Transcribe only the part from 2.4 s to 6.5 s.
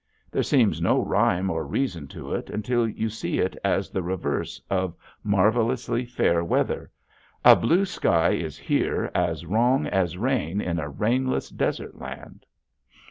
until you see it as the reverse of marvelously fair